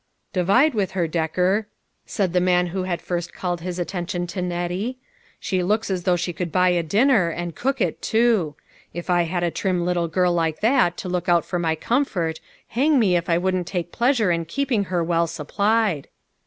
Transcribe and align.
"Divide 0.33 0.73
with 0.73 0.93
her, 0.93 1.07
Decker," 1.07 1.67
said 2.07 2.33
the 2.33 2.41
man 2.41 2.65
who 2.73 2.85
had 2.85 3.03
first 3.03 3.33
called 3.33 3.61
his 3.61 3.77
attention 3.77 4.25
to 4.25 4.41
Nettie." 4.41 4.97
She 5.39 5.61
looks 5.61 5.91
as 5.91 6.05
though 6.05 6.15
she 6.15 6.33
could 6.33 6.51
buy 6.51 6.69
a 6.69 6.81
dinner, 6.81 7.29
and 7.29 7.53
cook 7.53 7.79
it 7.79 8.01
too. 8.01 8.55
If 8.95 9.11
I 9.11 9.25
had 9.25 9.43
a 9.43 9.51
trim 9.51 9.85
little 9.85 10.07
girl 10.07 10.33
like 10.33 10.61
that 10.61 10.97
to 10.97 11.07
look 11.07 11.29
out 11.29 11.45
for 11.45 11.59
my 11.59 11.75
comfort, 11.75 12.39
hang 12.69 12.97
me 12.97 13.15
if 13.15 13.29
I 13.29 13.37
wouldn't 13.37 13.67
take 13.67 13.91
pleasure 13.91 14.31
in 14.31 14.45
keeping 14.45 14.85
her 14.85 15.03
well 15.03 15.27
supplied." 15.27 16.07